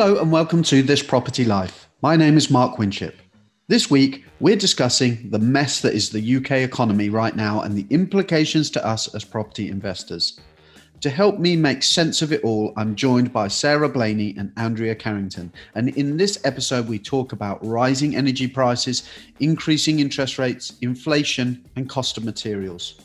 [0.00, 1.86] Hello and welcome to This Property Life.
[2.00, 3.18] My name is Mark Winship.
[3.68, 7.86] This week, we're discussing the mess that is the UK economy right now and the
[7.90, 10.40] implications to us as property investors.
[11.02, 14.94] To help me make sense of it all, I'm joined by Sarah Blaney and Andrea
[14.94, 15.52] Carrington.
[15.74, 19.06] And in this episode, we talk about rising energy prices,
[19.38, 23.02] increasing interest rates, inflation, and cost of materials.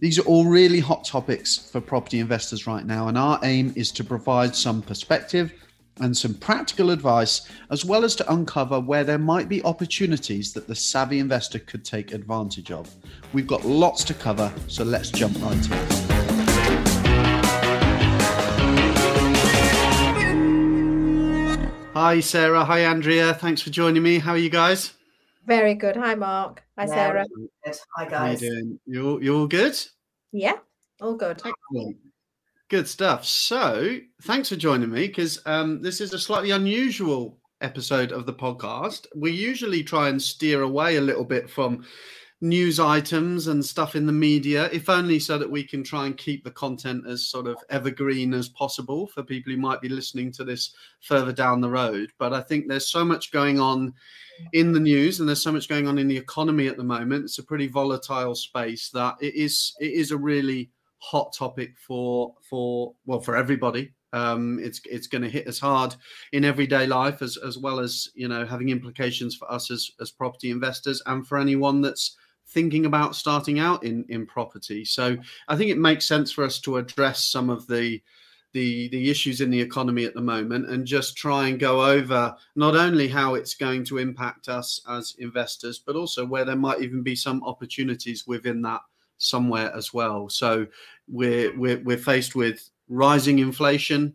[0.00, 3.92] These are all really hot topics for property investors right now, and our aim is
[3.92, 5.52] to provide some perspective
[6.00, 10.66] and some practical advice, as well as to uncover where there might be opportunities that
[10.66, 12.94] the savvy investor could take advantage of.
[13.32, 16.10] We've got lots to cover, so let's jump right in.
[21.94, 22.64] Hi, Sarah.
[22.64, 23.34] Hi, Andrea.
[23.34, 24.18] Thanks for joining me.
[24.18, 24.94] How are you guys?
[25.44, 25.96] Very good.
[25.96, 26.62] Hi, Mark.
[26.78, 27.26] Hi, yeah, Sarah.
[27.64, 27.76] Good.
[27.96, 28.40] Hi, guys.
[28.40, 28.80] How you doing?
[28.86, 29.76] You you all good?
[30.32, 30.58] Yeah,
[31.00, 31.42] all good.
[31.44, 31.96] Excellent.
[32.70, 33.24] Good stuff.
[33.24, 38.32] So, thanks for joining me because um, this is a slightly unusual episode of the
[38.32, 39.08] podcast.
[39.16, 41.84] We usually try and steer away a little bit from
[42.40, 46.16] news items and stuff in the media, if only so that we can try and
[46.16, 50.30] keep the content as sort of evergreen as possible for people who might be listening
[50.30, 52.12] to this further down the road.
[52.20, 53.92] But I think there's so much going on
[54.52, 57.24] in the news and there's so much going on in the economy at the moment.
[57.24, 62.34] It's a pretty volatile space that it is it is a really hot topic for
[62.48, 63.92] for well for everybody.
[64.12, 65.94] Um, it's it's going to hit us hard
[66.32, 70.10] in everyday life as as well as you know having implications for us as as
[70.10, 72.16] property investors and for anyone that's
[72.48, 74.84] thinking about starting out in in property.
[74.84, 75.16] So
[75.48, 78.02] I think it makes sense for us to address some of the
[78.52, 82.34] the the issues in the economy at the moment and just try and go over
[82.56, 86.82] not only how it's going to impact us as investors but also where there might
[86.82, 88.80] even be some opportunities within that
[89.20, 90.28] somewhere as well.
[90.28, 90.66] So
[91.08, 94.14] we're we're, we're faced with rising inflation,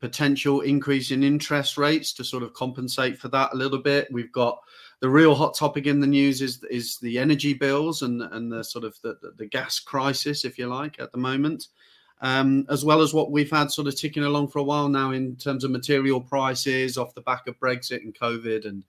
[0.00, 4.08] potential increase in interest rates to sort of compensate for that a little bit.
[4.10, 4.60] We've got
[5.00, 8.62] the real hot topic in the news is is the energy bills and and the
[8.62, 11.68] sort of the, the gas crisis, if you like, at the moment.
[12.22, 15.10] Um, as well as what we've had sort of ticking along for a while now
[15.10, 18.84] in terms of material prices off the back of Brexit and COVID and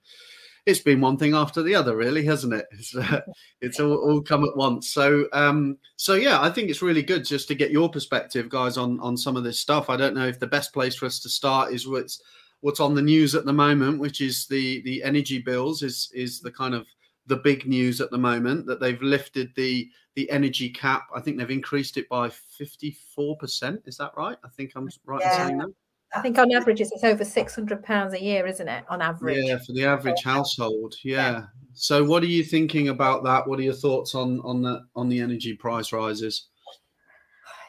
[0.68, 2.66] it's been one thing after the other, really, hasn't it?
[2.72, 3.22] It's, uh,
[3.62, 4.92] it's all, all, come at once.
[4.92, 8.76] So, um, so yeah, I think it's really good just to get your perspective, guys,
[8.76, 9.88] on on some of this stuff.
[9.88, 12.22] I don't know if the best place for us to start is what's
[12.60, 15.82] what's on the news at the moment, which is the the energy bills.
[15.82, 16.86] Is is the kind of
[17.26, 21.06] the big news at the moment that they've lifted the the energy cap.
[21.16, 23.80] I think they've increased it by fifty four percent.
[23.86, 24.36] Is that right?
[24.44, 25.42] I think I'm right yeah.
[25.42, 25.72] in saying that.
[26.14, 28.84] I think on average it's over six hundred pounds a year, isn't it?
[28.88, 29.44] On average.
[29.44, 30.94] Yeah, for the average household.
[31.04, 31.30] Yeah.
[31.30, 31.42] yeah.
[31.74, 33.46] So, what are you thinking about that?
[33.46, 36.48] What are your thoughts on on the on the energy price rises?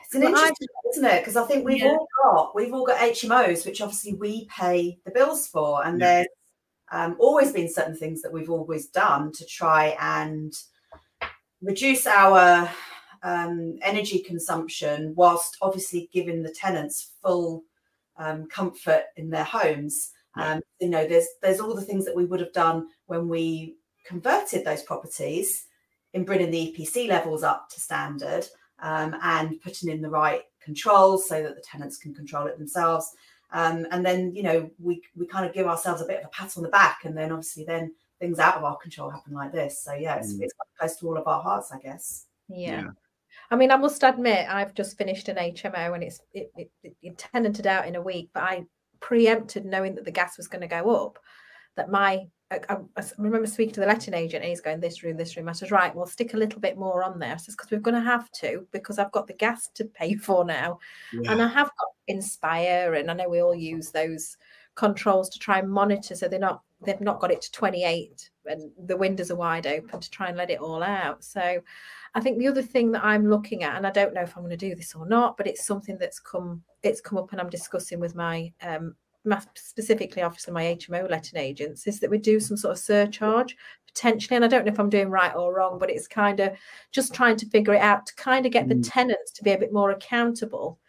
[0.06, 1.22] It's an interesting, isn't it?
[1.22, 1.92] Because I think we've yeah.
[1.92, 6.08] all got we've all got HMOs, which obviously we pay the bills for, and yeah.
[6.08, 6.28] there's
[6.92, 10.54] um, always been certain things that we've always done to try and
[11.62, 12.68] reduce our
[13.22, 17.64] um, energy consumption, whilst obviously giving the tenants full
[18.20, 20.12] um, comfort in their homes.
[20.36, 23.78] Um, you know, there's there's all the things that we would have done when we
[24.06, 25.66] converted those properties
[26.14, 28.46] in bringing the EPC levels up to standard
[28.82, 33.16] um, and putting in the right controls so that the tenants can control it themselves.
[33.52, 36.30] Um, and then, you know, we we kind of give ourselves a bit of a
[36.30, 39.52] pat on the back, and then obviously then things out of our control happen like
[39.52, 39.82] this.
[39.84, 40.42] So yeah, it's, mm.
[40.42, 42.26] it's close to all of our hearts, I guess.
[42.48, 42.82] Yeah.
[42.82, 42.88] yeah.
[43.52, 47.18] I mean, I must admit, I've just finished an HMO and it's it, it, it
[47.18, 48.66] tenanted out in a week, but I
[49.00, 51.20] preempted knowing that the gas was going to go up.
[51.76, 52.60] That my I,
[52.98, 55.48] I, remember speaking to the letting agent and he's going this room, this room.
[55.48, 57.34] I said, right, we'll stick a little bit more on there.
[57.34, 60.16] I says, because we're going to have to, because I've got the gas to pay
[60.16, 60.80] for now.
[61.14, 61.32] Yeah.
[61.32, 64.36] And I have got Inspire and I know we all use those
[64.74, 68.72] controls to try and monitor so they're not they've not got it to 28 and
[68.86, 71.24] the windows are wide open to try and let it all out.
[71.24, 71.60] So
[72.16, 74.44] I think the other thing that I'm looking at, and I don't know if I'm
[74.44, 77.42] going to do this or not, but it's something that's come it's come up and
[77.42, 78.96] I'm discussing with my um,
[79.56, 83.56] specifically obviously my HMO letting agents is that we do some sort of surcharge
[83.86, 86.54] potentially and I don't know if I'm doing right or wrong but it's kind of
[86.92, 88.70] just trying to figure it out to kind of get mm.
[88.70, 90.80] the tenants to be a bit more accountable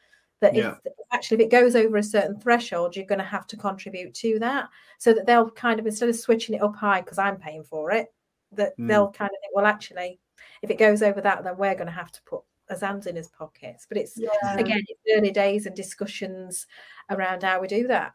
[0.40, 0.74] that yeah.
[0.84, 4.14] if actually if it goes over a certain threshold you're going to have to contribute
[4.14, 7.36] to that so that they'll kind of instead of switching it up high because I'm
[7.36, 8.12] paying for it
[8.52, 8.88] that mm.
[8.88, 10.18] they'll kind of think well actually
[10.62, 13.16] if it goes over that then we're going to have to put as hands in
[13.16, 14.56] his pockets but it's yeah.
[14.56, 16.66] again it's early days and discussions
[17.10, 18.14] around how we do that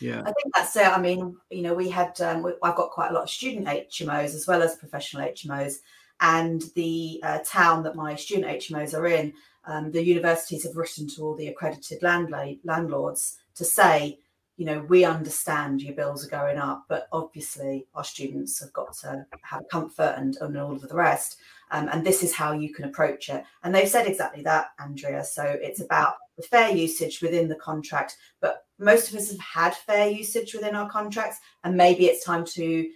[0.00, 0.86] yeah, I think that's it.
[0.86, 3.66] I mean, you know, we had um, we, I've got quite a lot of student
[3.66, 5.76] HMOs as well as professional HMOs,
[6.20, 9.32] and the uh, town that my student HMOs are in,
[9.64, 14.18] um, the universities have written to all the accredited landlords to say,
[14.56, 18.92] you know, we understand your bills are going up, but obviously our students have got
[18.98, 21.38] to have comfort and, and all of the rest.
[21.70, 23.44] Um, and this is how you can approach it.
[23.62, 25.24] And they've said exactly that, Andrea.
[25.24, 28.16] So it's about the fair usage within the contract.
[28.40, 32.44] But most of us have had fair usage within our contracts, and maybe it's time
[32.46, 32.90] to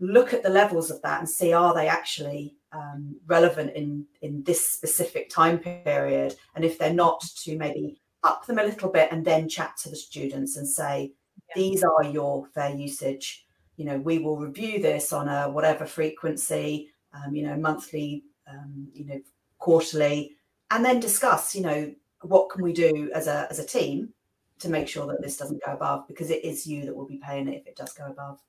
[0.00, 4.42] look at the levels of that and see are they actually um, relevant in in
[4.44, 9.10] this specific time period, and if they're not, to maybe up them a little bit
[9.12, 11.12] and then chat to the students and say,
[11.48, 11.54] yeah.
[11.54, 13.46] these are your fair usage.
[13.76, 18.88] You know, we will review this on a whatever frequency, um, you know, monthly, um,
[18.92, 19.20] you know,
[19.58, 20.36] quarterly,
[20.70, 24.12] and then discuss, you know, what can we do as a as a team
[24.58, 27.18] to make sure that this doesn't go above because it is you that will be
[27.18, 28.40] paying it if it does go above.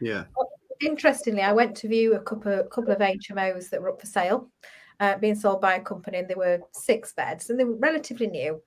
[0.00, 0.24] Yeah.
[0.82, 4.50] Interestingly, I went to view a couple couple of HMOs that were up for sale
[5.00, 8.26] uh, being sold by a company, and they were six beds, and they were relatively
[8.26, 8.60] new.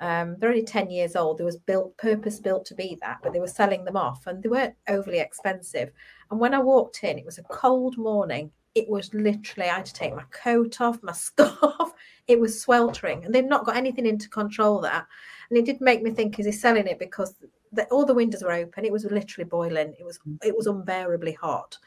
[0.00, 1.38] Um, they're only ten years old.
[1.38, 4.42] They was built purpose built to be that, but they were selling them off, and
[4.42, 5.90] they weren't overly expensive.
[6.30, 8.50] And when I walked in, it was a cold morning.
[8.74, 11.92] It was literally I had to take my coat off, my scarf.
[12.26, 15.06] It was sweltering, and they've not got anything in to control that.
[15.50, 17.34] And it did make me think: is he selling it because
[17.72, 18.84] the, all the windows were open?
[18.84, 19.94] It was literally boiling.
[19.98, 21.78] It was it was unbearably hot.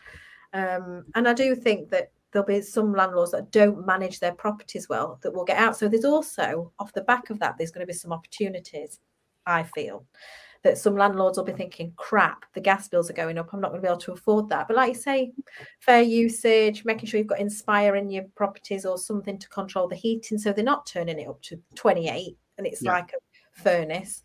[0.53, 4.89] Um, and I do think that there'll be some landlords that don't manage their properties
[4.89, 5.77] well that will get out.
[5.77, 8.99] So there's also off the back of that, there's going to be some opportunities.
[9.45, 10.05] I feel
[10.65, 13.53] that some landlords will be thinking, crap, the gas bills are going up.
[13.53, 14.67] I'm not going to be able to afford that.
[14.67, 15.31] But like you say,
[15.79, 19.95] fair usage, making sure you've got Inspire in your properties or something to control the
[19.95, 22.93] heating so they're not turning it up to 28 and it's yeah.
[22.93, 24.23] like a furnace.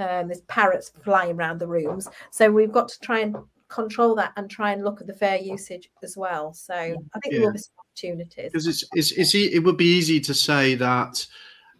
[0.00, 2.08] Um, there's parrots flying around the rooms.
[2.30, 3.36] So we've got to try and
[3.68, 6.52] control that and try and look at the fair usage as well.
[6.52, 7.38] So I think yeah.
[7.38, 8.50] there will be some opportunities.
[8.52, 11.24] Because it's, it's, it's, it would be easy to say that,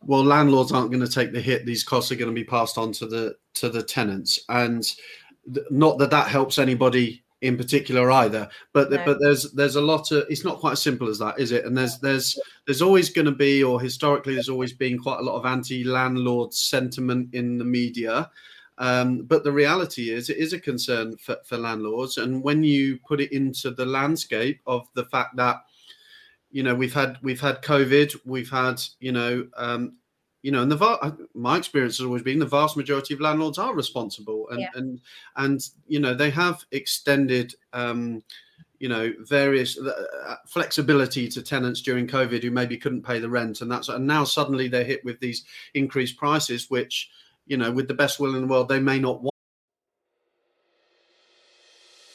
[0.03, 1.67] well, landlords aren't going to take the hit.
[1.67, 4.83] These costs are going to be passed on to the to the tenants, and
[5.53, 8.49] th- not that that helps anybody in particular either.
[8.73, 9.05] But no.
[9.05, 11.65] but there's there's a lot of it's not quite as simple as that, is it?
[11.65, 15.23] And there's there's there's always going to be, or historically, there's always been quite a
[15.23, 18.31] lot of anti-landlord sentiment in the media.
[18.79, 22.17] Um, but the reality is, it is a concern for, for landlords.
[22.17, 25.57] And when you put it into the landscape of the fact that,
[26.51, 29.97] you know, we've had we've had COVID, we've had, you know, um,
[30.43, 33.75] you know, and the my experience has always been the vast majority of landlords are
[33.75, 34.69] responsible, and yeah.
[34.75, 35.01] and
[35.37, 37.55] and you know they have extended.
[37.73, 38.23] Um,
[38.79, 43.61] you know various uh, flexibility to tenants during covid who maybe couldn't pay the rent
[43.61, 45.45] and that's and now suddenly they're hit with these
[45.75, 47.11] increased prices which
[47.51, 49.35] you know, with the best will in the world, they may not want.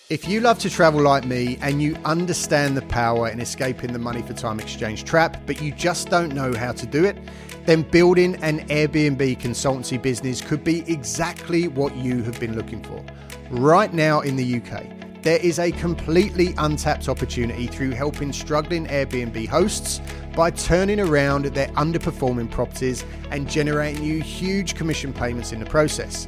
[0.10, 4.00] If you love to travel like me and you understand the power in escaping the
[4.00, 7.18] money for time exchange trap, but you just don't know how to do it,
[7.66, 13.04] then building an Airbnb consultancy business could be exactly what you have been looking for.
[13.50, 14.86] Right now in the UK,
[15.24, 20.00] there is a completely untapped opportunity through helping struggling Airbnb hosts
[20.36, 26.28] by turning around their underperforming properties and generating you huge commission payments in the process.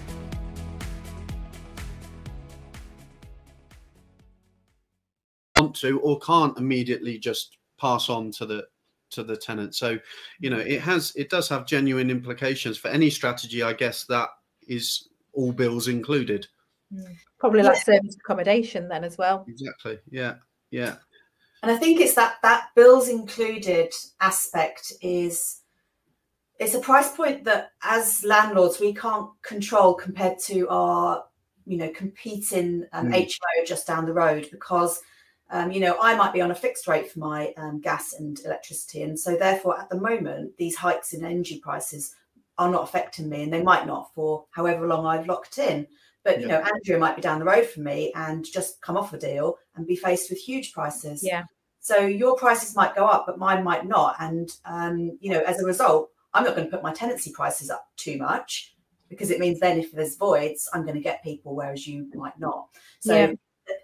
[5.81, 8.65] To or can't immediately just pass on to the
[9.11, 9.75] to the tenant.
[9.75, 9.99] So,
[10.39, 14.29] you know, it has it does have genuine implications for any strategy, I guess, that
[14.67, 16.47] is all bills included.
[16.93, 17.15] Mm.
[17.39, 17.95] Probably like yeah.
[17.95, 19.45] service accommodation then as well.
[19.47, 19.99] Exactly.
[20.09, 20.35] Yeah.
[20.71, 20.95] Yeah.
[21.63, 25.61] And I think it's that that bills included aspect is
[26.59, 31.23] it's a price point that as landlords we can't control compared to our
[31.65, 33.27] you know competing um, mm.
[33.27, 35.01] HMO just down the road because
[35.51, 38.39] um, you know I might be on a fixed rate for my um, gas and
[38.43, 42.15] electricity and so therefore at the moment these hikes in energy prices
[42.57, 45.87] are not affecting me and they might not for however long I've locked in.
[46.23, 49.13] But you know, Andrea might be down the road from me and just come off
[49.13, 51.23] a deal and be faced with huge prices.
[51.23, 51.45] Yeah.
[51.79, 54.15] So your prices might go up, but mine might not.
[54.19, 57.71] And um, you know, as a result, I'm not going to put my tenancy prices
[57.71, 58.75] up too much
[59.09, 62.39] because it means then if there's voids, I'm going to get people, whereas you might
[62.39, 62.67] not.
[62.99, 63.33] So yeah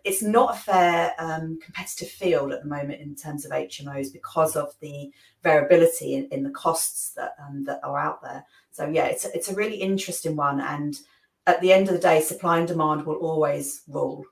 [0.07, 4.55] it's not a fair um, competitive field at the moment in terms of HMOs because
[4.55, 5.11] of the
[5.43, 8.45] variability in, in the costs that um, that are out there.
[8.71, 10.97] So yeah, it's it's a really interesting one, and
[11.45, 14.23] at the end of the day, supply and demand will always rule.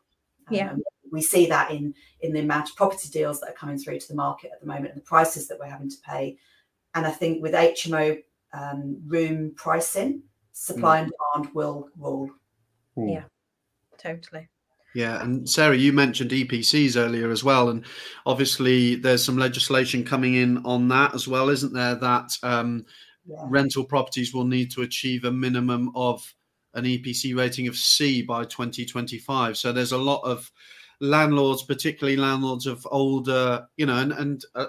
[0.49, 0.71] Yeah.
[0.71, 3.99] Um, we see that in in the amount of property deals that are coming through
[3.99, 6.37] to the market at the moment and the prices that we're having to pay.
[6.93, 11.03] And I think with HMO um, room pricing, supply mm.
[11.03, 12.29] and demand will rule.
[12.97, 13.13] Mm.
[13.13, 13.23] Yeah,
[13.97, 14.47] totally.
[14.95, 17.83] Yeah, and Sarah, you mentioned EPCs earlier as well, and
[18.25, 21.95] obviously there's some legislation coming in on that as well, isn't there?
[21.95, 22.85] That um,
[23.25, 23.43] yeah.
[23.49, 26.33] rental properties will need to achieve a minimum of
[26.75, 29.57] an EPC rating of C by 2025.
[29.57, 30.49] So there's a lot of
[31.01, 34.67] landlords, particularly landlords of older, you know, and and a,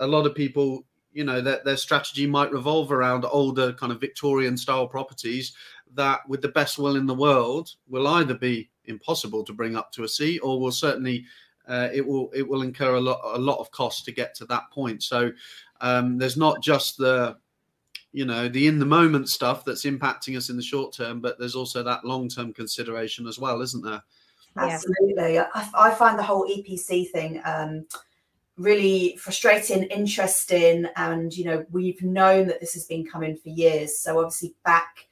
[0.00, 4.00] a lot of people, you know, that their strategy might revolve around older kind of
[4.00, 5.52] Victorian style properties
[5.94, 9.90] that, with the best will in the world, will either be impossible to bring up
[9.92, 11.24] to a C, or will certainly
[11.66, 14.44] uh, it will it will incur a lot a lot of cost to get to
[14.46, 15.02] that point.
[15.02, 15.32] So
[15.80, 17.36] um, there's not just the
[18.12, 21.38] you know the in the moment stuff that's impacting us in the short term, but
[21.38, 24.02] there's also that long term consideration as well, isn't there?
[24.56, 27.40] Absolutely, I, I, find the whole EPC thing.
[27.44, 27.86] Um,
[28.56, 33.98] really frustrating, interesting, and you know we've known that this has been coming for years.
[33.98, 35.06] So obviously back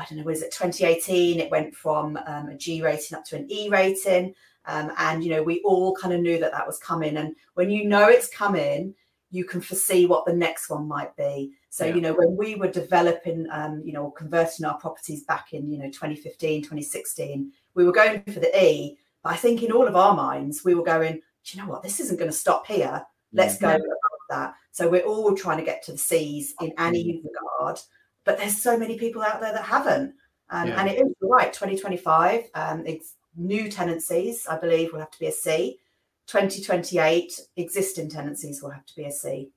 [0.00, 1.40] I don't know, was it 2018?
[1.40, 4.34] It went from um, a G rating up to an E rating.
[4.66, 7.16] Um, and, you know, we all kind of knew that that was coming.
[7.16, 8.94] And when you know it's coming,
[9.30, 11.52] you can foresee what the next one might be.
[11.68, 11.94] So, yeah.
[11.94, 15.78] you know, when we were developing, um, you know, converting our properties back in, you
[15.78, 18.98] know, 2015, 2016, we were going for the E.
[19.22, 21.14] But I think in all of our minds, we were going,
[21.44, 21.82] do you know what?
[21.82, 23.04] This isn't going to stop here.
[23.32, 23.84] Let's go above
[24.30, 24.54] that.
[24.72, 27.24] So we're all trying to get to the C's in any mm.
[27.24, 27.80] regard
[28.24, 30.14] but there's so many people out there that haven't.
[30.50, 30.80] Um, yeah.
[30.80, 35.26] And it is right, 2025, um, it's new tenancies, I believe, will have to be
[35.26, 35.78] a C.
[36.26, 39.50] 2028, existing tenancies will have to be a C.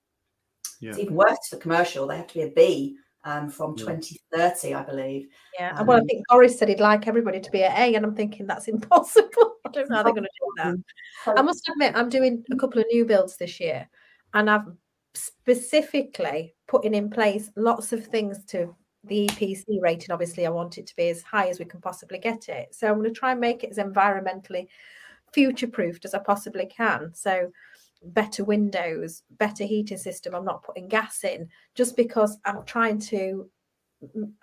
[0.79, 0.91] Yeah.
[0.91, 2.97] It's even worse for commercial, they have to be a B.
[3.25, 3.85] Um, from yeah.
[3.85, 5.27] 2030, I believe.
[5.57, 8.05] Yeah, um, well, I think Boris said he'd like everybody to be at A, and
[8.05, 9.53] I'm thinking that's impossible.
[9.65, 10.83] I don't know how they're going to do
[11.25, 11.37] that.
[11.37, 13.87] I must admit, I'm doing a couple of new builds this year,
[14.33, 14.65] and I've
[15.13, 20.11] specifically putting in place lots of things to the EPC rating.
[20.11, 22.73] Obviously, I want it to be as high as we can possibly get it.
[22.73, 24.67] So I'm going to try and make it as environmentally
[25.33, 27.11] future proofed as I possibly can.
[27.13, 27.51] So
[28.05, 30.35] better windows, better heating system.
[30.35, 33.49] I'm not putting gas in just because I'm trying to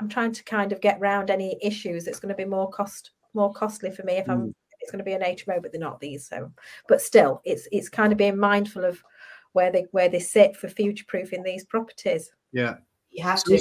[0.01, 2.07] I'm trying to kind of get around any issues.
[2.07, 4.55] It's going to be more cost more costly for me if I'm mm.
[4.81, 6.27] it's going to be an HMO, but they're not these.
[6.27, 6.51] So
[6.89, 9.03] but still it's it's kind of being mindful of
[9.53, 12.31] where they where they sit for future proofing these properties.
[12.53, 12.77] Yeah,
[13.11, 13.59] you have to.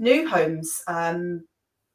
[0.00, 1.44] New homes um,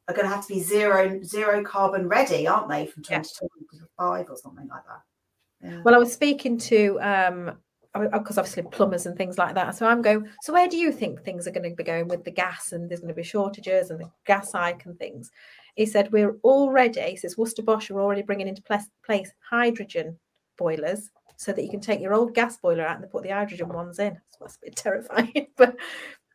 [0.08, 4.36] are going to have to be zero zero carbon ready, aren't they, from 2025 or
[4.36, 5.68] something like that?
[5.68, 5.82] Yeah.
[5.84, 7.58] Well, I was speaking to um,
[7.92, 9.74] because obviously plumbers and things like that.
[9.74, 12.24] So I'm going, so where do you think things are going to be going with
[12.24, 15.30] the gas and there's going to be shortages and the gas hike and things?
[15.74, 20.18] He said, we're already, he says, Worcester Bosch are already bringing into place hydrogen
[20.56, 21.10] boilers
[21.40, 23.98] so that you can take your old gas boiler out and put the hydrogen ones
[23.98, 24.20] in.
[24.42, 25.74] It's a bit terrifying, but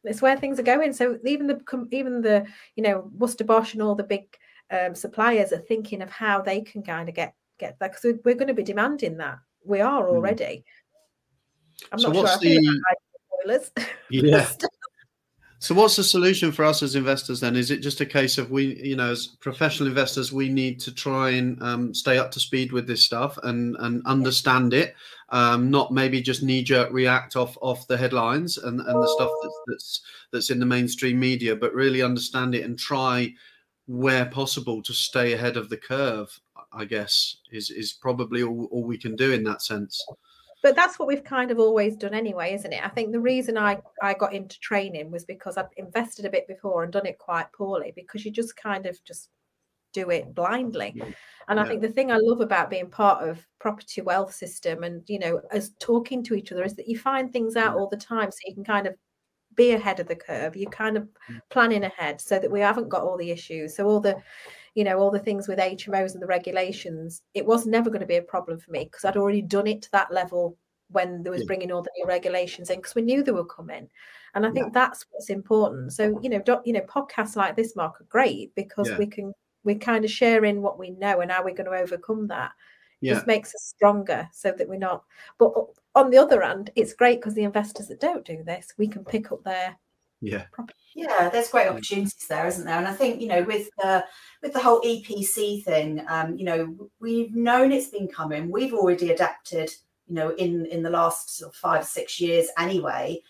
[0.04, 0.94] it's where things are going.
[0.94, 4.36] So even the even the you know Worcester Bosch and all the big
[4.72, 8.34] um, suppliers are thinking of how they can kind of get get that because we're
[8.34, 9.38] going to be demanding that.
[9.64, 10.16] We are hmm.
[10.16, 10.66] already.
[11.84, 11.88] Mm.
[11.92, 12.38] I'm so not sure.
[12.40, 12.82] The...
[13.46, 13.72] boilers.
[14.10, 14.48] Yeah.
[15.60, 17.56] So, what's the solution for us as investors then?
[17.56, 20.94] Is it just a case of we, you know, as professional investors, we need to
[20.94, 24.96] try and um, stay up to speed with this stuff and and understand it,
[25.30, 29.32] um, not maybe just knee jerk react off off the headlines and and the stuff
[29.42, 33.34] that's that's that's in the mainstream media, but really understand it and try
[33.88, 36.38] where possible to stay ahead of the curve.
[36.74, 40.04] I guess is is probably all, all we can do in that sense
[40.66, 42.84] but that's what we've kind of always done anyway isn't it?
[42.84, 46.48] I think the reason i i got into training was because i've invested a bit
[46.48, 49.30] before and done it quite poorly because you just kind of just
[49.94, 50.92] do it blindly.
[51.48, 51.64] And yeah.
[51.64, 55.20] i think the thing i love about being part of property wealth system and you
[55.20, 58.32] know as talking to each other is that you find things out all the time
[58.32, 58.96] so you can kind of
[59.56, 60.56] be ahead of the curve.
[60.56, 61.40] You kind of mm.
[61.50, 63.76] planning ahead so that we haven't got all the issues.
[63.76, 64.18] So all the
[64.76, 68.06] you know all the things with hmos and the regulations it was never going to
[68.06, 70.58] be a problem for me because i'd already done it to that level
[70.90, 73.90] when there was bringing all the new regulations in because we knew they were coming
[74.36, 74.72] and i think yeah.
[74.74, 78.54] that's what's important so you know do, you know podcasts like this mark are great
[78.56, 78.98] because yeah.
[78.98, 82.28] we can we're kind of sharing what we know and how we're going to overcome
[82.28, 82.52] that
[83.02, 83.16] yeah.
[83.16, 85.04] just makes us stronger so that we're not
[85.40, 85.52] but
[85.96, 89.04] on the other hand it's great because the investors that don't do this we can
[89.04, 89.76] pick up their
[90.22, 90.46] yeah.
[90.96, 92.78] Yeah there's great opportunities there isn't there?
[92.78, 94.06] And i think you know with the
[94.42, 98.52] with the whole epc thing um you know we've known it's been coming.
[98.52, 99.72] We've already adapted
[100.08, 103.22] you know in in the last sort of five six years anyway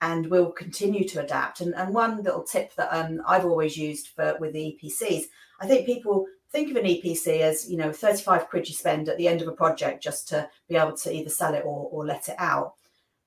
[0.00, 1.60] and we'll continue to adapt.
[1.60, 5.24] And, and one little tip that um, i've always used for with the epcs
[5.62, 9.16] I think people think of an EPC as you know 35 quid you spend at
[9.16, 12.04] the end of a project just to be able to either sell it or, or
[12.04, 12.74] let it out.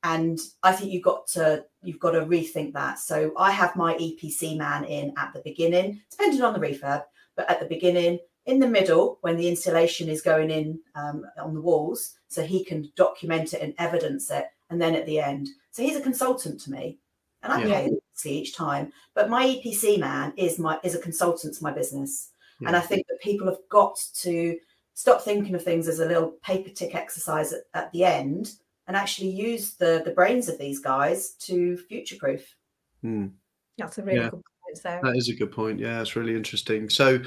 [0.06, 3.00] And I think you've got to you've got to rethink that.
[3.00, 7.04] So I have my EPC man in at the beginning, depending on the refurb,
[7.36, 11.56] but at the beginning, in the middle, when the insulation is going in um, on
[11.56, 15.50] the walls, so he can document it and evidence it, and then at the end.
[15.72, 17.00] So he's a consultant to me,
[17.42, 17.74] and I yeah.
[17.74, 18.94] pay him each time.
[19.16, 22.30] But my EPC man is my is a consultant to my business,
[22.62, 22.68] yeah.
[22.68, 24.56] and I think that people have got to
[24.94, 28.52] stop thinking of things as a little paper tick exercise at, at the end
[28.88, 32.56] and actually use the the brains of these guys to future proof.
[33.01, 33.27] Hmm.
[33.77, 34.30] That's a really yeah.
[34.30, 34.77] good point.
[34.77, 35.80] So that is a good point.
[35.80, 36.89] Yeah, it's really interesting.
[36.89, 37.20] So,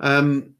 [0.00, 0.54] um,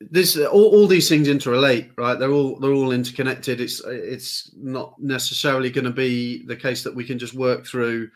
[0.00, 2.18] this all, all these things interrelate, right?
[2.18, 3.60] They're all they're all interconnected.
[3.60, 8.10] It's it's not necessarily going to be the case that we can just work through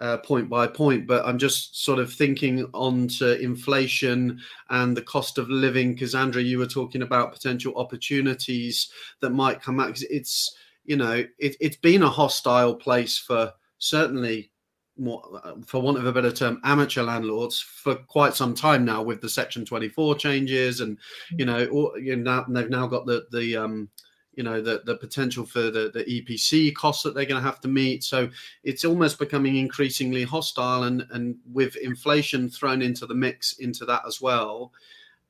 [0.00, 5.02] uh, point by point, but I'm just sort of thinking on to inflation and the
[5.02, 5.94] cost of living.
[5.94, 10.00] Because Andrea, you were talking about potential opportunities that might come out.
[10.10, 14.50] It's you know, it, it's been a hostile place for certainly
[14.98, 15.22] more,
[15.66, 19.28] for want of a better term, amateur landlords for quite some time now with the
[19.28, 20.98] Section 24 changes, and
[21.30, 23.88] you know, or, you know they've now got the the um,
[24.34, 27.60] you know the the potential for the the EPC costs that they're going to have
[27.60, 28.04] to meet.
[28.04, 28.28] So
[28.64, 34.02] it's almost becoming increasingly hostile, and and with inflation thrown into the mix into that
[34.06, 34.72] as well,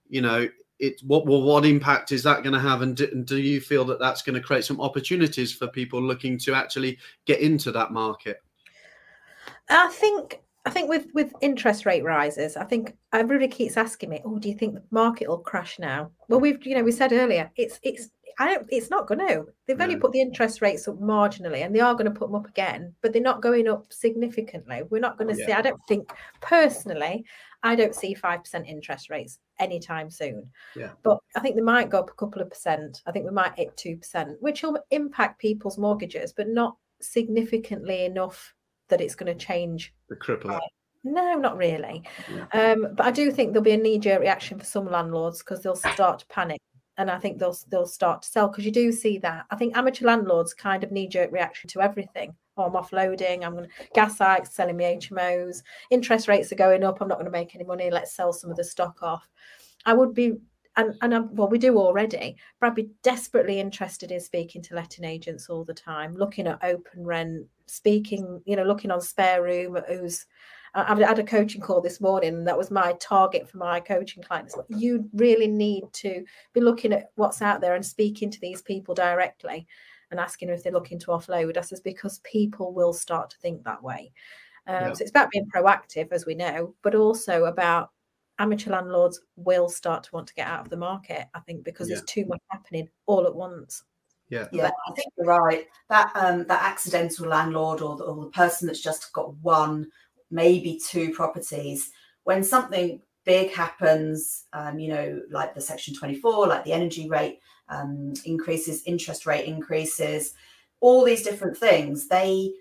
[0.09, 0.49] you know,
[0.83, 2.83] it what well, what impact is that going to have?
[2.83, 6.03] And do, and do, you feel that that's going to create some opportunities for people
[6.03, 8.43] looking to actually get into that market?
[9.69, 14.23] I think i think with with interest rate rises i think everybody keeps asking me
[14.25, 16.11] oh do you think the market will crash now?
[16.29, 19.47] Well we've you know we said earlier it's it's I don't, it's not going to.
[19.67, 22.35] They've only put the interest rates up marginally, and they are going to put them
[22.35, 24.83] up again, but they're not going up significantly.
[24.89, 25.47] We're not going to yeah.
[25.47, 25.53] see.
[25.53, 27.25] I don't think personally.
[27.63, 30.51] I don't see five percent interest rates anytime soon.
[30.75, 30.91] Yeah.
[31.03, 33.03] But I think they might go up a couple of percent.
[33.07, 38.05] I think we might hit two percent, which will impact people's mortgages, but not significantly
[38.05, 38.55] enough
[38.89, 39.95] that it's going to change.
[40.09, 40.59] The cripple.
[41.05, 42.03] No, not really.
[42.33, 42.73] Yeah.
[42.73, 45.75] Um, but I do think there'll be a knee-jerk reaction for some landlords because they'll
[45.75, 46.61] start to panic
[46.99, 49.47] and I think they'll they'll start to sell because you do see that.
[49.51, 52.35] I think amateur landlords kind of knee jerk reaction to everything.
[52.57, 53.45] Oh, I'm offloading.
[53.45, 55.63] I'm going to gas hikes, selling me HMOs.
[55.91, 57.01] Interest rates are going up.
[57.01, 57.91] I'm not going to make any money.
[57.91, 59.27] Let's sell some of the stock off.
[59.87, 60.35] I would be,
[60.77, 62.37] and and I'm, well, we do already.
[62.61, 66.63] But I'd be desperately interested in speaking to letting agents all the time, looking at
[66.63, 70.27] open rent, speaking, you know, looking on spare room, who's
[70.75, 74.23] I had a coaching call this morning, and that was my target for my coaching
[74.23, 74.57] clients.
[74.69, 78.95] You really need to be looking at what's out there and speaking to these people
[78.95, 79.67] directly
[80.11, 81.59] and asking if they're looking to offload.
[81.59, 84.13] I says because people will start to think that way.
[84.67, 84.93] Um, yeah.
[84.95, 87.91] So it's about being proactive, as we know, but also about
[88.39, 91.27] amateur landlords will start to want to get out of the market.
[91.35, 91.97] I think because yeah.
[91.97, 93.83] there's too much happening all at once.
[94.29, 95.67] Yeah, yeah, I think you're right.
[95.91, 99.91] That um, that accidental landlord or the, or the person that's just got one
[100.33, 101.93] maybe two properties.
[102.25, 107.39] When something big happens, um, you know, like the Section 24, like the energy rate
[107.69, 110.35] um, increases, interest rate increases,
[110.81, 112.53] all these different things, they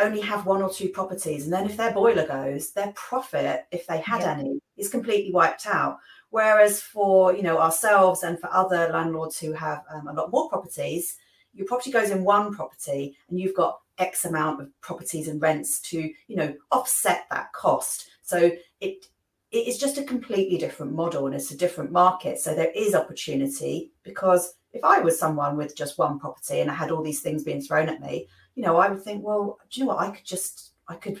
[0.00, 1.44] only have one or two properties.
[1.44, 4.38] And then if their boiler goes, their profit, if they had yeah.
[4.38, 5.98] any, is completely wiped out.
[6.30, 10.48] Whereas for you know ourselves and for other landlords who have um, a lot more
[10.48, 11.18] properties,
[11.52, 15.80] your property goes in one property and you've got X amount of properties and rents
[15.82, 18.08] to, you know, offset that cost.
[18.22, 19.06] So it
[19.52, 22.38] it is just a completely different model and it's a different market.
[22.38, 26.74] So there is opportunity because if I was someone with just one property and I
[26.74, 29.80] had all these things being thrown at me, you know, I would think, well, do
[29.80, 30.06] you know what?
[30.06, 31.20] I could just I could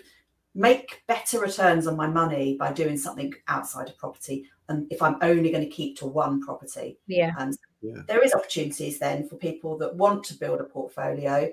[0.54, 5.16] make better returns on my money by doing something outside of property and if i'm
[5.22, 8.02] only going to keep to one property yeah and yeah.
[8.08, 11.48] there is opportunities then for people that want to build a portfolio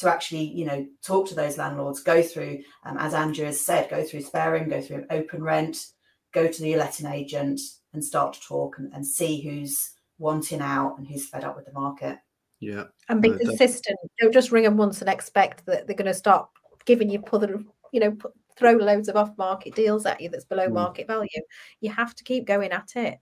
[0.00, 3.90] to actually, you know, talk to those landlords, go through, um, as Andrea has said,
[3.90, 5.86] go through spare room, go through open rent,
[6.32, 7.60] go to the letting agent
[7.92, 11.66] and start to talk and, and see who's wanting out and who's fed up with
[11.66, 12.18] the market.
[12.60, 12.84] Yeah.
[13.08, 13.98] And be consistent.
[14.20, 16.48] Don't just ring them once and expect that they're going to start
[16.84, 20.44] giving you other, you know, put, throw loads of off market deals at you that's
[20.44, 20.74] below mm.
[20.74, 21.28] market value.
[21.80, 23.18] You have to keep going at it.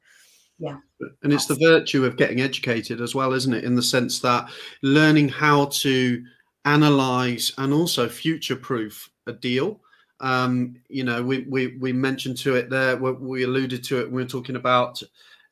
[0.58, 0.78] Yeah.
[1.22, 3.64] And it's the virtue of getting educated as well, isn't it?
[3.64, 4.50] In the sense that
[4.82, 6.24] learning how to
[6.64, 9.80] analyze and also future proof a deal.
[10.20, 14.14] Um, you know, we, we, we mentioned to it there, we alluded to it when
[14.14, 15.02] we are talking about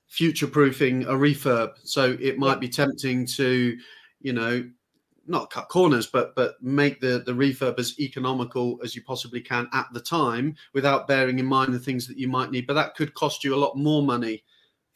[0.09, 1.75] future proofing a refurb.
[1.85, 3.77] So it might be tempting to,
[4.21, 4.69] you know,
[5.29, 9.69] not cut corners, but but make the the refurb as economical as you possibly can
[9.73, 12.67] at the time, without bearing in mind the things that you might need.
[12.67, 14.45] But that could cost you a lot more money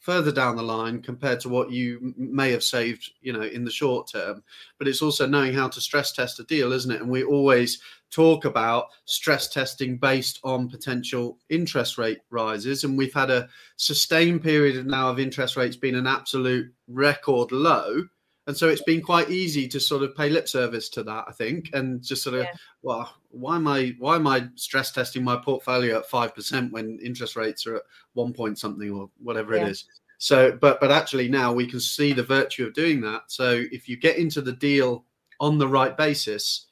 [0.01, 3.71] further down the line compared to what you may have saved, you know, in the
[3.71, 4.43] short term.
[4.79, 7.01] But it's also knowing how to stress test a deal, isn't it?
[7.01, 12.83] And we always talk about stress testing based on potential interest rate rises.
[12.83, 18.03] And we've had a sustained period now of interest rates being an absolute record low
[18.47, 21.31] and so it's been quite easy to sort of pay lip service to that i
[21.31, 22.53] think and just sort of yeah.
[22.81, 27.35] well why am i why am i stress testing my portfolio at 5% when interest
[27.35, 29.63] rates are at one point something or whatever yeah.
[29.63, 29.85] it is
[30.17, 33.87] so but but actually now we can see the virtue of doing that so if
[33.87, 35.05] you get into the deal
[35.39, 36.67] on the right basis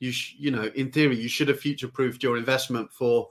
[0.00, 3.28] you sh- you know in theory you should have future proofed your investment for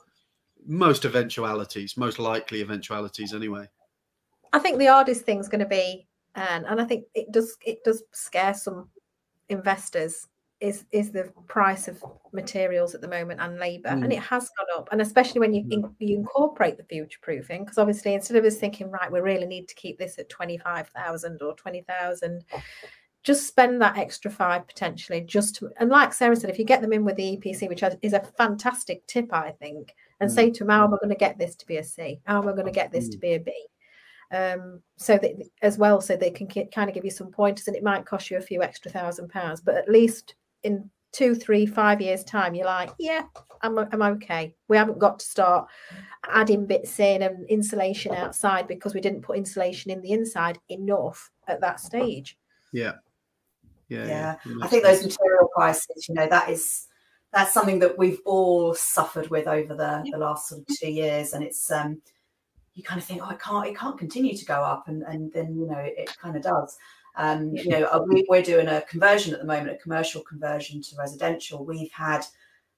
[0.65, 3.67] most eventualities most likely eventualities anyway
[4.53, 6.06] i think the hardest thing is going to be
[6.37, 8.89] and and I think it does it does scare some
[9.49, 10.27] investors
[10.59, 14.03] is is the price of materials at the moment and labor mm.
[14.03, 15.73] and it has gone up and especially when you mm.
[15.73, 19.45] in, you incorporate the future proofing because obviously instead of us thinking right we really
[19.45, 22.43] need to keep this at 25,000 or 20,000
[23.23, 26.81] just spend that extra five potentially just to, and like Sarah said if you get
[26.81, 30.33] them in with the EPC which is a fantastic tip I think and mm.
[30.33, 32.41] say to them how am I going to get this to be a C how
[32.41, 33.21] am I going to get this to mm.
[33.21, 33.53] be a B
[34.31, 37.75] um, so that as well, so they can kind of give you some pointers, and
[37.75, 41.65] it might cost you a few extra thousand pounds, but at least in two, three,
[41.65, 43.23] five years' time, you're like, yeah,
[43.61, 44.53] I'm I'm okay.
[44.67, 45.67] We haven't got to start
[46.29, 51.31] adding bits in and insulation outside because we didn't put insulation in the inside enough
[51.47, 52.37] at that stage.
[52.71, 52.93] Yeah.
[53.89, 54.35] Yeah, yeah.
[54.45, 54.55] yeah.
[54.61, 56.87] I think those material prices, you know, that is
[57.33, 61.33] that's something that we've all suffered with over the, the last sort of two years.
[61.33, 62.01] And it's um
[62.77, 65.33] you kind of think, oh, it can't, it can't continue to go up, and and
[65.33, 66.77] then you know it, it kind of does.
[67.15, 70.83] Um, you know, uh, we, are doing a conversion at the moment, a commercial conversion
[70.83, 71.65] to residential.
[71.65, 72.23] We've had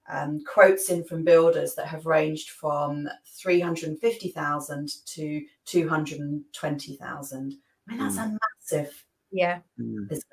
[0.09, 5.43] um, quotes in from builders that have ranged from three hundred and fifty thousand to
[5.65, 7.55] two hundred and twenty thousand.
[7.87, 8.23] I mean, that's mm.
[8.23, 8.37] a
[8.71, 10.23] massive, yeah, isn't it?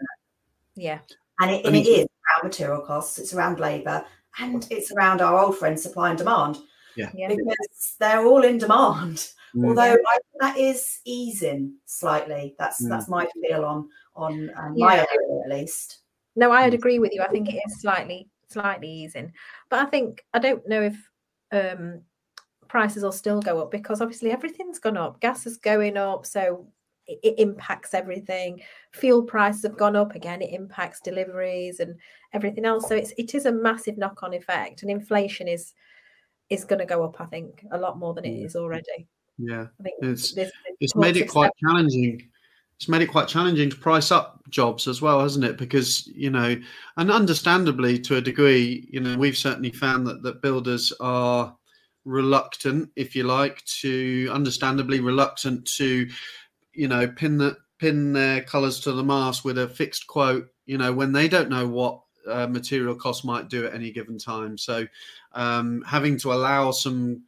[0.76, 1.00] Yeah,
[1.40, 3.18] and it, and it is around material costs.
[3.18, 4.04] It's around labour,
[4.38, 6.58] and it's around our old friends supply and demand.
[6.96, 7.28] Yeah.
[7.28, 9.28] because they're all in demand.
[9.54, 9.68] Mm.
[9.68, 12.54] Although I, that is easing slightly.
[12.58, 12.88] That's mm.
[12.88, 14.86] that's my feel on on um, yeah.
[14.86, 16.00] my area at least.
[16.34, 16.76] No, I'd mm.
[16.76, 17.22] agree with you.
[17.22, 19.32] I think it is slightly slightly easing,
[19.70, 21.10] but I think I don't know if
[21.52, 22.02] um,
[22.68, 25.20] prices will still go up because obviously everything's gone up.
[25.20, 26.66] Gas is going up, so
[27.06, 28.60] it, it impacts everything.
[28.92, 30.42] Fuel prices have gone up again.
[30.42, 31.96] It impacts deliveries and
[32.32, 32.88] everything else.
[32.88, 35.72] So it's it is a massive knock on effect, and inflation is
[36.50, 37.20] is going to go up.
[37.20, 39.06] I think a lot more than it is already.
[39.38, 40.36] Yeah, I think it's
[40.80, 42.28] it's made it quite challenging.
[42.76, 45.56] It's made it quite challenging to price up jobs as well, hasn't it?
[45.56, 46.56] Because you know,
[46.96, 51.56] and understandably to a degree, you know, we've certainly found that that builders are
[52.04, 56.08] reluctant, if you like, to understandably reluctant to,
[56.72, 60.48] you know, pin the pin their colours to the mast with a fixed quote.
[60.64, 64.18] You know, when they don't know what uh, material costs might do at any given
[64.18, 64.56] time.
[64.58, 64.86] So,
[65.32, 67.22] um, having to allow some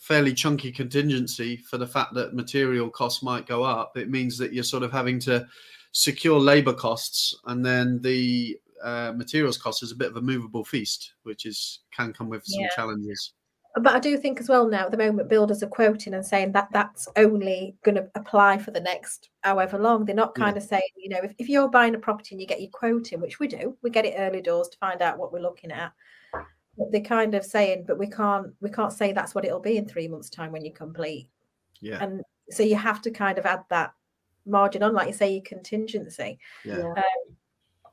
[0.00, 4.52] fairly chunky contingency for the fact that material costs might go up, it means that
[4.52, 5.46] you're sort of having to
[5.92, 10.64] secure labor costs and then the uh, materials cost is a bit of a movable
[10.64, 12.68] feast, which is can come with some yeah.
[12.74, 13.32] challenges.
[13.78, 16.52] But I do think as well now at the moment builders are quoting and saying
[16.52, 20.04] that that's only going to apply for the next however long.
[20.04, 20.62] They're not kind yeah.
[20.62, 23.20] of saying, you know, if, if you're buying a property and you get your quoting,
[23.20, 25.92] which we do, we get it early doors to find out what we're looking at
[26.90, 29.86] they're kind of saying, but we can't we can't say that's what it'll be in
[29.86, 31.28] three months' time when you complete.
[31.80, 32.02] Yeah.
[32.02, 33.92] And so you have to kind of add that
[34.46, 36.38] margin on, like you say, your contingency.
[36.64, 36.92] Yeah.
[36.96, 37.36] Um,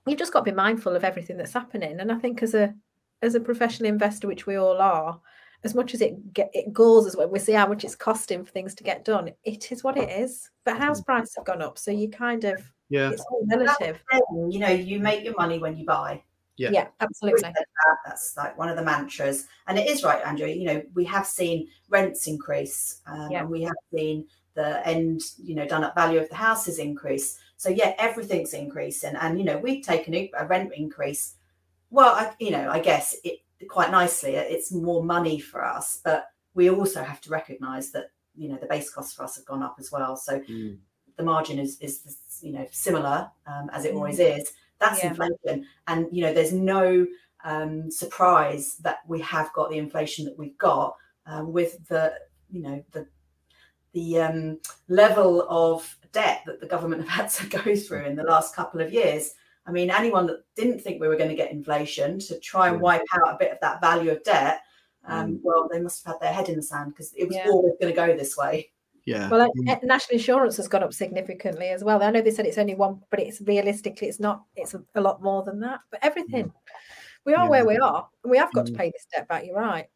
[0.06, 2.00] you've just got to be mindful of everything that's happening.
[2.00, 2.74] And I think as a
[3.22, 5.20] as a professional investor, which we all are,
[5.66, 8.46] as much as it get it galls us when we see how much it's costing
[8.46, 10.50] for things to get done, it is what it is.
[10.64, 11.06] But house mm.
[11.06, 14.02] prices have gone up, so you kind of yeah, it's all relative.
[14.50, 16.22] You know, you make your money when you buy.
[16.58, 17.52] Yeah, yeah absolutely.
[18.06, 19.48] That's like one of the mantras.
[19.68, 20.56] And it is right, Andrea.
[20.56, 23.42] You know, we have seen rents increase, um, yeah.
[23.42, 27.40] and we have seen the end, you know, done up value of the houses increase.
[27.58, 31.34] So yeah, everything's increasing, and you know, we've taken a rent increase.
[31.90, 34.36] Well, I, you know, I guess it quite nicely.
[34.36, 38.68] It's more money for us, but we also have to recognise that you know the
[38.68, 40.16] base costs for us have gone up as well.
[40.16, 40.78] So mm.
[41.18, 43.98] the margin is is you know similar um, as it mm.
[43.98, 45.10] always is that's yeah.
[45.10, 45.66] inflation.
[45.88, 47.06] And, you know, there's no
[47.44, 52.14] um, surprise that we have got the inflation that we've got um, with the,
[52.50, 53.08] you know, the,
[53.94, 58.24] the um, level of debt that the government have had to go through in the
[58.24, 59.32] last couple of years.
[59.68, 62.80] I mean, anyone that didn't think we were going to get inflation to try and
[62.80, 64.62] wipe out a bit of that value of debt,
[65.08, 65.40] um, mm.
[65.44, 67.48] well, they must have had their head in the sand because it was yeah.
[67.48, 68.72] always going to go this way.
[69.06, 69.30] Yeah.
[69.30, 69.84] Well, mm.
[69.84, 72.02] national insurance has gone up significantly as well.
[72.02, 74.44] I know they said it's only one, but it's realistically it's not.
[74.56, 75.82] It's a, a lot more than that.
[75.92, 76.52] But everything,
[77.26, 77.50] we are yeah.
[77.50, 78.70] where we are, and we have got mm.
[78.70, 79.46] to pay this debt back.
[79.46, 79.88] You're right.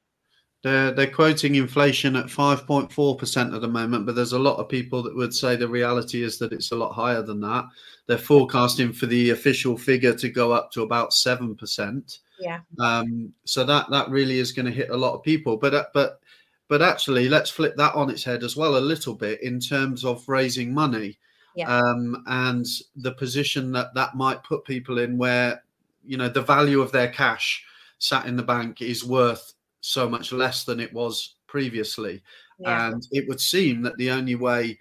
[0.61, 4.39] They're they're quoting inflation at five point four percent at the moment, but there's a
[4.39, 7.39] lot of people that would say the reality is that it's a lot higher than
[7.41, 7.65] that.
[8.07, 12.19] They're forecasting for the official figure to go up to about seven percent.
[12.39, 12.59] Yeah.
[12.77, 13.33] Um.
[13.45, 16.19] So that that really is going to hit a lot of people, but uh, but
[16.67, 20.03] but actually, let's flip that on its head as well a little bit in terms
[20.03, 21.17] of raising money.
[21.55, 21.73] Yeah.
[21.73, 25.63] Um, and the position that that might put people in where
[26.05, 27.65] you know the value of their cash
[27.97, 32.21] sat in the bank is worth so much less than it was previously.
[32.59, 32.89] Yeah.
[32.89, 34.77] And it would seem that the only way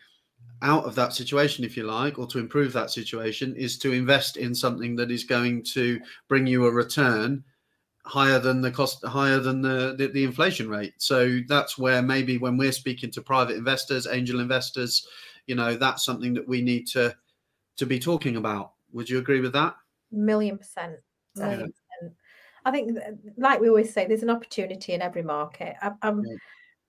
[0.62, 4.36] out of that situation, if you like, or to improve that situation, is to invest
[4.36, 7.44] in something that is going to bring you a return
[8.04, 10.94] higher than the cost, higher than the, the, the inflation rate.
[10.96, 15.06] So that's where maybe when we're speaking to private investors, angel investors,
[15.46, 17.14] you know, that's something that we need to
[17.76, 18.72] to be talking about.
[18.92, 19.76] Would you agree with that?
[20.10, 20.96] Million percent.
[21.36, 21.72] Million
[22.68, 22.98] I think,
[23.38, 25.74] like we always say, there's an opportunity in every market.
[25.80, 26.36] I, I'm, yeah.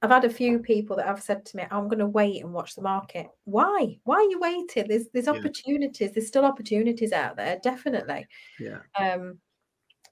[0.02, 2.54] I've had a few people that have said to me, "I'm going to wait and
[2.54, 3.98] watch the market." Why?
[4.04, 4.90] Why are you waiting?
[4.90, 5.34] There's there's yeah.
[5.34, 6.12] opportunities.
[6.12, 8.28] There's still opportunities out there, definitely.
[8.60, 8.80] Yeah.
[9.00, 9.40] Um,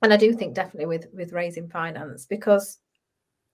[0.01, 2.77] and I do think definitely with with raising finance because,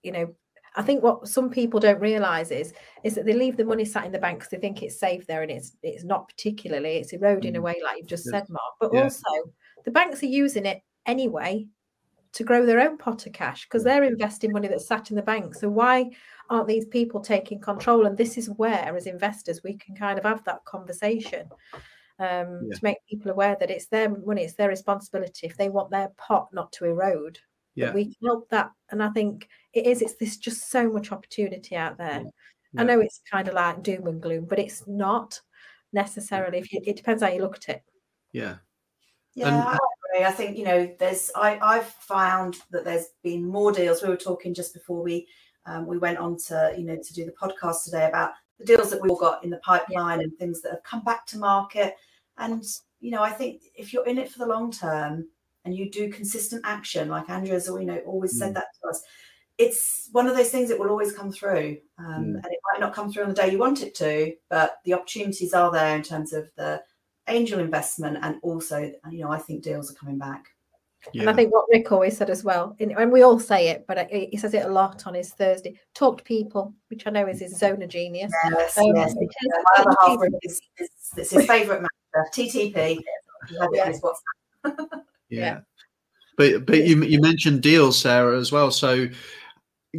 [0.04, 0.32] you know,
[0.76, 4.04] I think what some people don't realise is is that they leave the money sat
[4.04, 6.98] in the bank because they think it's safe there, and it's it's not particularly.
[6.98, 7.58] It's eroding mm.
[7.58, 8.74] away, like you've just said, Mark.
[8.80, 9.02] But yeah.
[9.02, 9.50] also,
[9.84, 11.66] the banks are using it anyway
[12.34, 15.22] to grow their own pot of cash because they're investing money that's sat in the
[15.22, 15.54] bank.
[15.54, 16.10] So why
[16.50, 18.06] aren't these people taking control?
[18.06, 21.48] And this is where, as investors, we can kind of have that conversation
[22.18, 22.74] um, yeah.
[22.74, 26.10] to make people aware that it's their money, it's their responsibility if they want their
[26.16, 27.38] pot not to erode.
[27.76, 27.92] Yeah.
[27.92, 28.70] we can help that.
[28.90, 32.22] And I think it is, it's there's just so much opportunity out there.
[32.22, 32.30] Yeah.
[32.72, 32.80] Yeah.
[32.80, 35.40] I know it's kind of like doom and gloom, but it's not
[35.92, 36.58] necessarily.
[36.58, 37.82] If you, it depends how you look at it.
[38.32, 38.56] Yeah.
[39.36, 39.78] Yeah, and,
[40.14, 40.24] I.
[40.24, 44.02] I think you know, there's I I've found that there's been more deals.
[44.02, 45.26] We were talking just before we
[45.66, 48.90] um, we went on to you know to do the podcast today about the deals
[48.90, 51.96] that we all got in the pipeline and things that have come back to market.
[52.38, 52.64] And
[53.00, 55.28] you know, I think if you're in it for the long term
[55.64, 58.54] and you do consistent action, like Andrea's you know always said mm.
[58.54, 59.02] that to us,
[59.58, 61.78] it's one of those things that will always come through.
[61.98, 62.34] Um, mm.
[62.34, 64.94] And it might not come through on the day you want it to, but the
[64.94, 66.82] opportunities are there in terms of the
[67.28, 70.46] angel investment and also you know i think deals are coming back.
[71.12, 71.22] Yeah.
[71.22, 74.10] and i think what rick always said as well and we all say it but
[74.10, 77.40] he says it a lot on his thursday talk to people which i know is
[77.40, 78.32] his zone of genius.
[78.50, 79.14] yes, um, yes.
[80.42, 80.60] It's,
[81.16, 82.98] it's, his favorite matter ttp
[83.50, 83.92] yeah.
[85.28, 85.60] yeah.
[86.36, 88.70] But but you you mentioned deals sarah as well.
[88.70, 89.08] So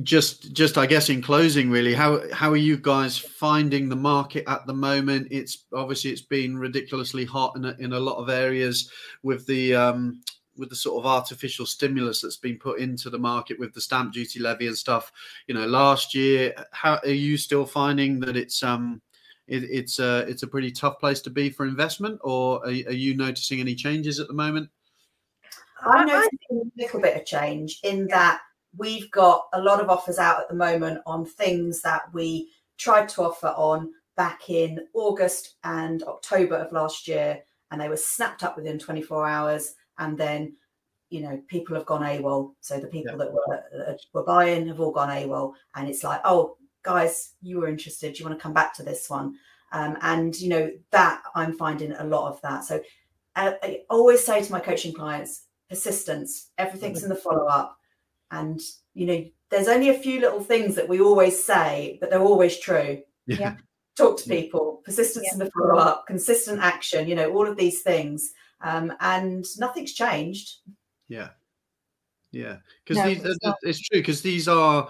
[0.03, 4.43] just just i guess in closing really how how are you guys finding the market
[4.47, 5.27] at the moment?
[5.31, 8.91] It's obviously it's been ridiculously hot in a, in a lot of areas
[9.23, 10.21] with the um
[10.58, 14.13] with the sort of artificial stimulus that's been put into the market with the stamp
[14.13, 15.12] duty levy and stuff.
[15.47, 19.01] You know last year how are you still finding that it's um
[19.47, 22.99] it, it's a it's a pretty tough place to be for investment or are, are
[23.05, 24.69] you noticing any changes at the moment?
[25.81, 28.39] I'm noticing a little bit of change in that
[28.77, 33.09] we've got a lot of offers out at the moment on things that we tried
[33.09, 38.43] to offer on back in August and October of last year, and they were snapped
[38.43, 39.75] up within 24 hours.
[39.97, 40.55] And then,
[41.09, 42.53] you know, people have gone AWOL.
[42.61, 43.25] So the people yeah.
[43.25, 47.59] that were uh, were buying have all gone AWOL, and it's like, oh, guys, you
[47.59, 48.13] were interested.
[48.13, 49.35] Do you want to come back to this one?
[49.71, 52.63] Um, and you know that I'm finding a lot of that.
[52.63, 52.81] So
[53.35, 56.51] uh, I always say to my coaching clients, persistence.
[56.57, 57.11] Everything's mm-hmm.
[57.11, 57.77] in the follow up
[58.31, 58.59] and,
[58.93, 62.59] you know, there's only a few little things that we always say, but they're always
[62.59, 63.01] true.
[63.27, 63.55] Yeah.
[63.97, 65.33] Talk to people, persistence yeah.
[65.33, 68.33] in the follow up, consistent action, you know, all of these things.
[68.61, 70.57] Um, and nothing's changed.
[71.07, 71.29] Yeah.
[72.31, 72.57] Yeah.
[72.83, 74.89] Because no, it's, it's true, because these are,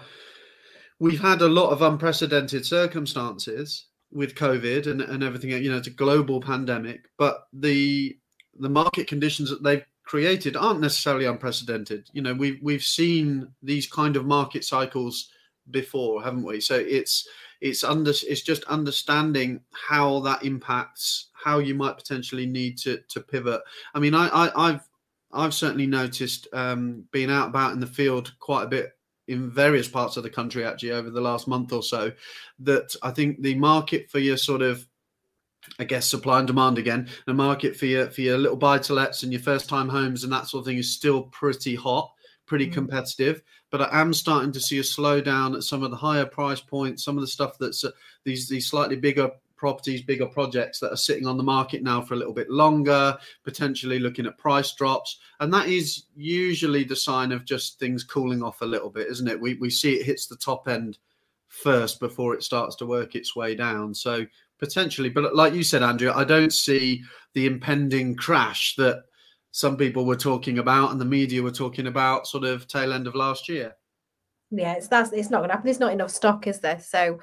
[0.98, 5.88] we've had a lot of unprecedented circumstances with COVID and, and everything, you know, it's
[5.88, 8.16] a global pandemic, but the
[8.58, 12.08] the market conditions that they've created aren't necessarily unprecedented.
[12.12, 15.30] You know, we've we've seen these kind of market cycles
[15.70, 16.60] before, haven't we?
[16.60, 17.28] So it's
[17.60, 23.20] it's under it's just understanding how that impacts how you might potentially need to to
[23.20, 23.60] pivot.
[23.94, 24.88] I mean, I, I have
[25.32, 28.92] I've certainly noticed um, being out about in the field quite a bit
[29.28, 32.12] in various parts of the country actually over the last month or so
[32.60, 34.86] that I think the market for your sort of
[35.78, 37.08] I guess supply and demand again.
[37.26, 40.24] The market for your for your little buy to lets and your first time homes
[40.24, 42.12] and that sort of thing is still pretty hot,
[42.46, 42.72] pretty mm.
[42.72, 43.42] competitive.
[43.70, 47.04] But I am starting to see a slowdown at some of the higher price points,
[47.04, 47.90] some of the stuff that's uh,
[48.24, 52.14] these these slightly bigger properties, bigger projects that are sitting on the market now for
[52.14, 55.18] a little bit longer, potentially looking at price drops.
[55.40, 59.28] And that is usually the sign of just things cooling off a little bit, isn't
[59.28, 59.40] it?
[59.40, 60.98] We, we see it hits the top end
[61.48, 63.94] first before it starts to work its way down.
[63.94, 64.26] So
[64.58, 67.02] potentially, but like you said, Andrea, I don't see
[67.34, 69.04] the impending crash that
[69.50, 73.06] some people were talking about and the media were talking about sort of tail end
[73.06, 73.74] of last year.
[74.50, 75.66] Yeah, it's that's it's not going to happen.
[75.66, 76.78] There's not enough stock, is there?
[76.80, 77.18] So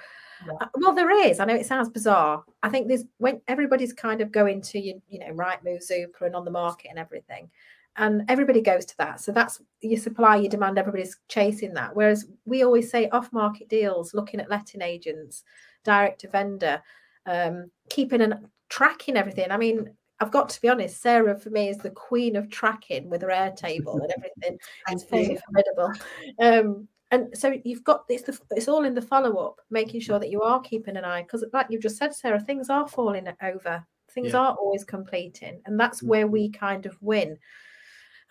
[0.45, 0.53] yeah.
[0.59, 1.39] Uh, well, there is.
[1.39, 2.43] I know it sounds bizarre.
[2.63, 6.35] I think there's when everybody's kind of going to you, you know, Rightmove, Zoopla, and
[6.35, 7.49] on the market and everything,
[7.95, 9.21] and everybody goes to that.
[9.21, 10.77] So that's your supply, your demand.
[10.77, 11.95] Everybody's chasing that.
[11.95, 15.43] Whereas we always say off-market deals, looking at letting agents,
[15.85, 16.81] direct to vendor,
[17.25, 19.51] um, keeping and tracking everything.
[19.51, 23.09] I mean, I've got to be honest, Sarah for me is the queen of tracking
[23.09, 24.57] with her Airtable and everything.
[24.89, 25.91] it's very formidable.
[26.39, 30.19] Um, and so you've got it's the, it's all in the follow up, making sure
[30.19, 33.27] that you are keeping an eye because, like you just said, Sarah, things are falling
[33.43, 33.85] over.
[34.11, 34.39] Things yeah.
[34.39, 36.07] are always completing, and that's mm.
[36.07, 37.37] where we kind of win.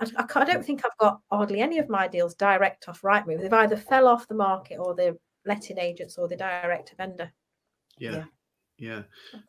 [0.01, 3.41] I, I, I, don't think I've got hardly any of my deals direct off Rightmove.
[3.41, 7.33] They've either fell off the market or they're letting agents or the direct vendor.
[7.99, 8.11] Yeah.
[8.11, 8.25] yeah.
[8.83, 9.03] Yeah,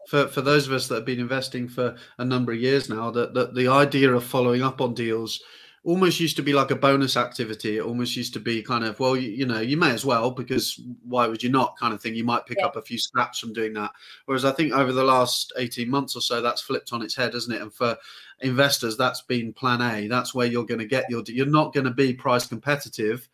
[0.09, 3.09] for for those of us that have been investing for a number of years now,
[3.09, 5.41] that, that the idea of following up on deals
[5.83, 7.77] almost used to be like a bonus activity.
[7.77, 10.29] It almost used to be kind of, well, you, you, know, you may as well
[10.29, 12.13] because why would you not kind of thing.
[12.13, 12.67] You might pick yeah.
[12.67, 13.91] up a few scraps from doing that.
[14.25, 17.33] Whereas I think over the last 18 months or so, that's flipped on its head,
[17.33, 17.61] isn't it?
[17.61, 17.97] And for
[18.41, 20.07] investors, that's been plan A.
[20.07, 23.27] That's where you're going to get your, you're not going to be price competitive,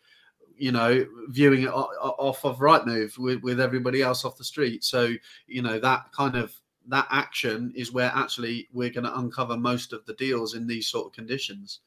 [0.60, 4.84] you know, viewing it off of Rightmove with, with everybody else off the street.
[4.84, 5.14] So,
[5.46, 6.54] you know, that kind of,
[6.88, 10.86] that action is where actually we're going to uncover most of the deals in these
[10.86, 11.80] sort of conditions.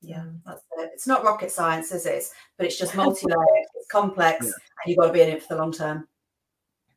[0.00, 0.90] Yeah, that's it.
[0.94, 2.24] It's not rocket science, is it?
[2.56, 3.66] But it's just multi-layered.
[3.74, 4.52] it's complex, yeah.
[4.52, 6.08] and you've got to be in it for the long term.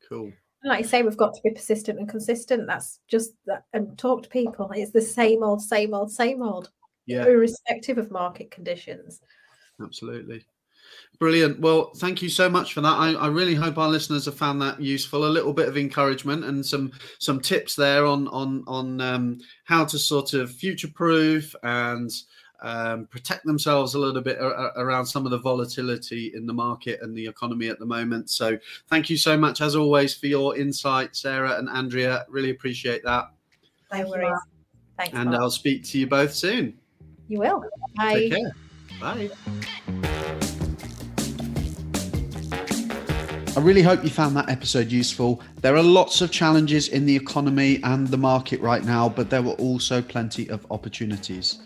[0.08, 0.32] Cool.
[0.64, 2.66] Like you say, we've got to be persistent and consistent.
[2.66, 4.72] That's just that, and talk to people.
[4.74, 6.70] It's the same old, same old, same old.
[7.08, 7.26] Yeah.
[7.26, 9.20] Irrespective of market conditions.
[9.84, 10.46] Absolutely.
[11.20, 11.60] Brilliant.
[11.60, 12.94] Well, thank you so much for that.
[12.94, 15.26] I, I, really hope our listeners have found that useful.
[15.26, 19.86] A little bit of encouragement and some some tips there on on on um, how
[19.86, 22.10] to sort of future proof and
[22.64, 27.16] um, protect themselves a little bit around some of the volatility in the market and
[27.16, 28.32] the economy at the moment.
[28.32, 28.58] So,
[28.90, 32.26] thank you so much, as always, for your insight, Sarah and Andrea.
[32.30, 33.26] Really appreciate that.
[33.92, 34.38] Thank you.
[34.98, 35.14] Thanks.
[35.16, 36.78] And I'll speak to you both soon.
[37.28, 37.64] You will.
[37.96, 38.14] Bye.
[38.14, 38.56] Take care.
[39.00, 40.11] Bye.
[43.54, 45.42] I really hope you found that episode useful.
[45.60, 49.42] There are lots of challenges in the economy and the market right now, but there
[49.42, 51.60] were also plenty of opportunities.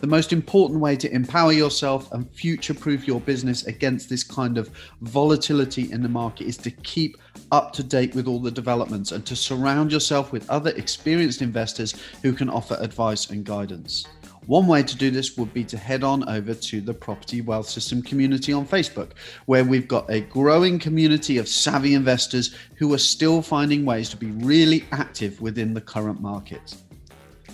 [0.00, 4.56] The most important way to empower yourself and future proof your business against this kind
[4.56, 4.70] of
[5.00, 7.16] volatility in the market is to keep
[7.50, 11.96] up to date with all the developments and to surround yourself with other experienced investors
[12.22, 14.06] who can offer advice and guidance.
[14.46, 17.68] One way to do this would be to head on over to the Property Wealth
[17.68, 19.12] System community on Facebook,
[19.46, 24.16] where we've got a growing community of savvy investors who are still finding ways to
[24.16, 26.76] be really active within the current market.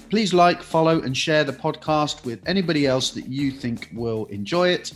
[0.09, 4.69] Please like, follow, and share the podcast with anybody else that you think will enjoy
[4.71, 4.93] it.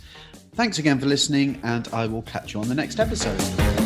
[0.54, 3.83] Thanks again for listening, and I will catch you on the next episode.